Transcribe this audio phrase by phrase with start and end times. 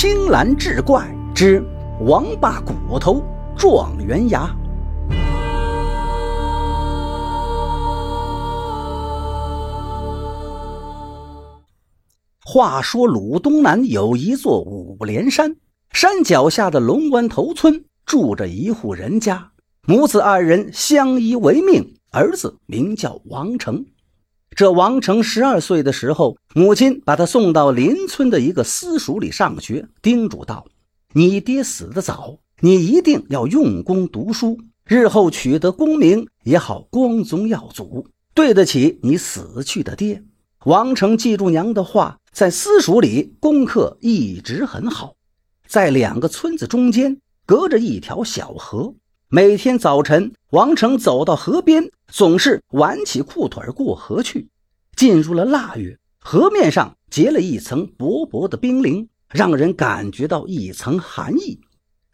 [0.00, 1.60] 青蓝志怪之
[2.02, 3.20] 王八骨头
[3.56, 4.48] 状元牙。
[12.44, 15.56] 话说鲁东南有一座五连山，
[15.90, 19.50] 山脚下的龙湾头村住着一户人家，
[19.84, 23.84] 母子二人相依为命，儿子名叫王成。
[24.58, 30.66] 这王成十二岁的时候，母亲把他送到邻村的一个私塾里上学，叮嘱道
[31.14, 40.24] ：“你爹死得早，你一定要用功读书，日后取得功名也好光宗耀祖，对得起你死去的爹。”
[40.66, 45.14] 王成记住娘的话，在私塾里功课一直很好。
[45.68, 48.92] 在两个村子中间隔着一条小河，
[49.30, 51.90] 每天早晨，王成走到河边。
[52.10, 54.48] 总是挽起裤腿过河去。
[54.96, 61.60] 进入了腊月，河面上结了一层薄薄的冰凌，让人感觉到一层寒意。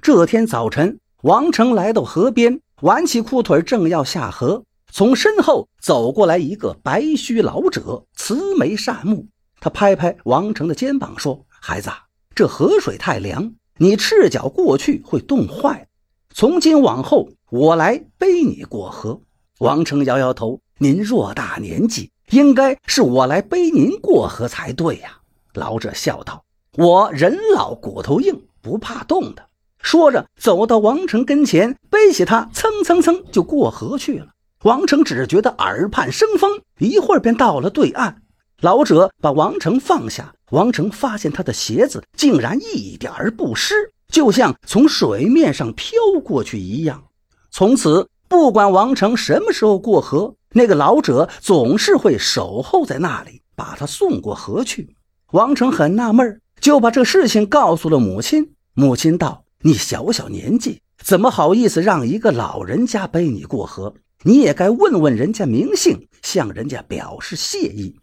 [0.00, 9.26] 这天早晨，王成来到河边，挽起裤腿，正要下河，从身后走过来一个白须老者，慈眉善目。
[9.60, 11.90] 他拍拍王成的肩膀，说：“孩子，
[12.34, 15.86] 这河水太凉，你赤脚过去会冻坏。
[16.34, 19.20] 从今往后，我来背你过河。”
[19.60, 25.18] 王成摇摇头：“您偌大年纪，应该是我来背您过河才对呀。”
[25.54, 26.44] 老者笑道
[26.76, 29.46] ：“我人老骨头硬，不怕冻的。”
[29.82, 34.28] 说着，走到王成跟前，背起他，蹭蹭蹭就过河去了。
[34.62, 38.22] 王成只觉得耳畔生风，一会儿便到了对岸。
[38.60, 43.74] 老者把王成放下，王成发现他的鞋子竟然一点儿不湿，
[44.12, 47.02] 就像从水面上飘过去一样。
[47.50, 48.08] 从此。
[48.28, 54.96] 不管王成什么时候过河，那个老者总是会守候在那里，把他送过河去。
[55.32, 58.54] 王成很纳闷，就把这事情告诉了母亲。
[58.72, 63.92] 母亲道：“你小小年纪，怎么好意思让一个老人家背你过河？
[64.22, 67.94] 你也该问问人家名姓，向人家表示谢意。”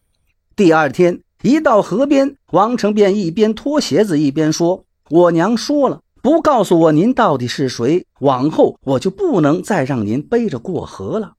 [0.56, 11.36] 第二天一到河边，王成便一边脱鞋子一边说：“我娘说了。”不告诉我您到底是谁，往后我就不能再让您背着过河了。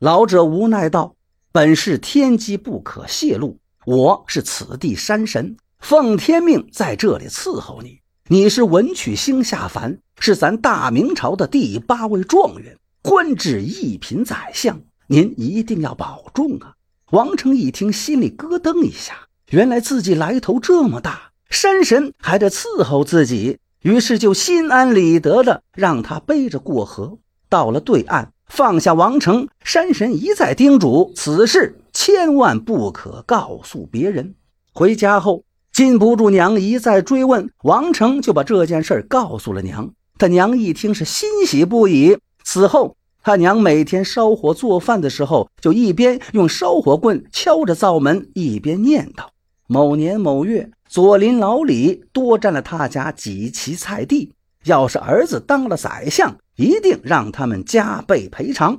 [0.00, 1.14] 老者无奈道
[1.52, 8.00] ：“本是天机不可泄露，我是此地山神，奉天命在这里伺候你。
[8.26, 16.74] 你是文曲星下凡，是咱大明朝的第八位状元，官至一品宰相，您一定要保重啊！”
[17.12, 23.58] 王成一听，心里咯噔一下，原来自己来头这么大，山神还得伺候自己。
[23.82, 27.18] 于是就心安理得的让他背着过河，
[27.48, 29.48] 到了对岸，放下王成。
[29.64, 34.34] 山神一再叮嘱此事千万不可告诉别人。
[34.74, 39.90] 回家后，禁不住娘一再追问，王成就把这件事告诉了娘。
[40.18, 42.18] 他娘一听是欣喜不已。
[42.44, 49.28] 此后，他娘每天烧火做饭的时候，就一边用烧火棍敲着灶门，一边念叨：
[49.66, 50.70] 某年某月。
[50.90, 54.32] 左邻老李多占了他家几畦菜地，
[54.64, 58.76] 要是儿子当了宰相，一定让他们加倍赔偿。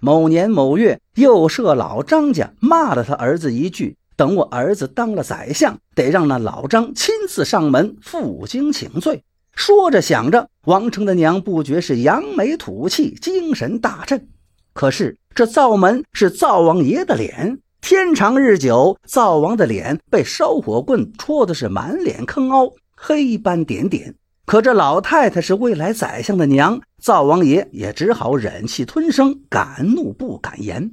[0.00, 9.22] 某年某月，右舍老张家骂了他儿子一句：“等我儿子当了宰相，得让那老张亲自上门负荆请罪。”
[9.54, 14.26] 说着想着，王成的娘不觉是扬眉吐气，精神大振。
[14.72, 17.60] 可是这灶门是灶王爷的脸。
[17.82, 24.14] 天长日久，灶王的脸被烧火棍戳的是满脸坑凹，黑斑点点。
[24.46, 30.92] 可这老太太是未来宰相的娘，灶王爷也只好忍气吞声，敢怒不敢言。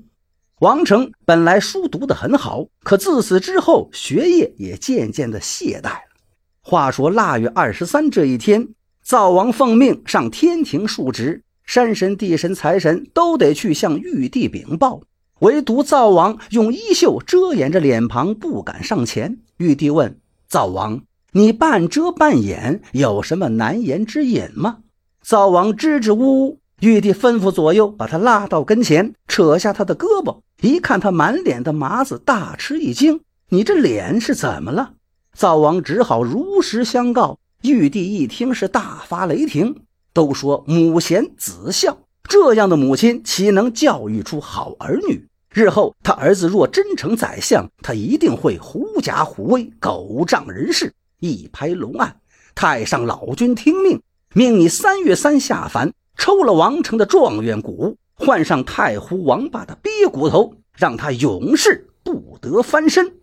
[0.62, 6.16] 王成本来书读得很好，可自此之后，学业也渐渐的懈怠了。
[6.64, 8.68] 话说腊月二十三这一天，
[9.04, 15.02] 灶王奉命上天庭述职，山神、地神、财神都得去向玉帝禀报。
[15.40, 19.40] 唯独灶王用衣袖遮掩着脸庞，不敢上前。
[19.58, 21.02] 玉帝问灶王
[21.32, 24.80] ：“你半遮半掩，有什么难言之隐吗？”
[25.24, 26.60] 灶王支支吾吾。
[26.82, 33.20] 玉帝吩咐左右把他拉到跟前，扯下他的胳膊，一看他满脸的麻子，大吃一惊
[33.50, 34.94] ：“你这脸是怎么了？”
[35.36, 37.38] 灶王只好如实相告。
[37.62, 39.76] 玉帝一听是大发雷霆，
[40.14, 45.28] 都说母贤子孝，这样的母亲岂能教育出好儿女？
[45.52, 50.94] 日后他儿子若真成宰相，他一定会狐假虎威、狗仗人势。
[51.20, 52.20] 一拍龙案，
[52.54, 54.02] 太上老君听命，
[54.34, 63.18] 命你三月三下凡，抽了王成的状元骨，换上太湖王八的鳖骨头，让他永世不得翻身。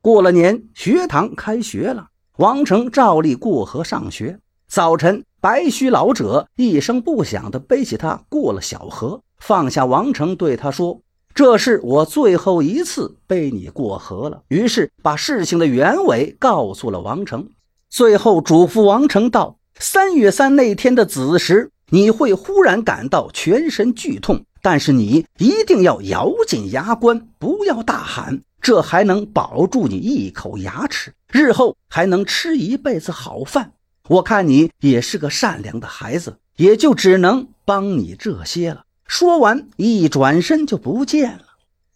[0.00, 4.38] 过了年，学堂开学了，王成照例过河上学。
[4.68, 11.00] 早晨，白须老者一声不响地背起他过了小河，放下王成，对他说
[11.36, 17.50] ：“这是我最后一次背你过河了。”于是把事情的原委告诉了王成，
[17.90, 33.72] 最后嘱咐王成道：“三月三那天的子时，你会忽然感到全身剧痛，但是你一定要咬紧牙关，不要大喊，这还能保住你一口牙齿，日后还能吃一辈子好饭。”
[34.08, 38.85] 我看你也是个善良的孩子，也就只能帮你这些了。
[39.06, 41.44] 说完，一转身就不见了。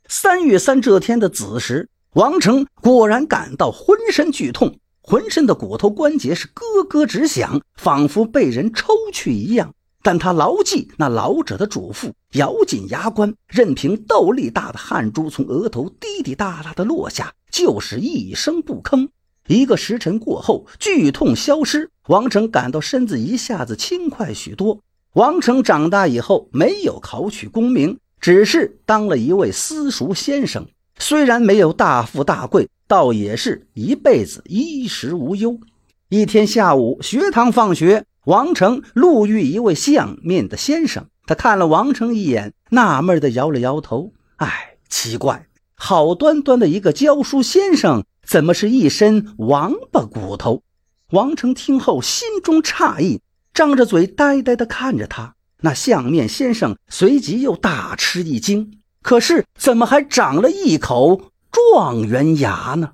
[0.08, 9.74] 三月三这天的子时，王成果然感到浑身剧痛，浑身的骨头关节是咯咯直响，仿佛被人抽去一样。
[10.02, 19.08] 但他牢记那老者的嘱咐，咬紧牙关，任凭豆粒大的汗珠从额头滴滴答答的落下，就是一声不吭。
[19.46, 24.80] 一个时辰过后，剧痛消失，王成感到身子一下子轻快许多。
[25.14, 30.66] 王成长大以后没有考取功名，只是当了一位私塾先生。
[30.98, 35.58] 虽然没有大富大贵，倒也是一辈子衣食无忧。
[36.08, 50.62] 一天下午，学堂放学，王成路遇一位相面的先生，他看了王成一眼，纳闷地摇了摇头：“哎，奇怪，好端端的一个教书先生。”怎么是一身王八骨头？
[51.10, 53.20] 王成听后心中诧异，
[53.52, 55.34] 张着嘴呆呆地看着他。
[55.62, 62.92] 那相面先生随即又大吃一惊，可是怎么还长了一口状元牙呢？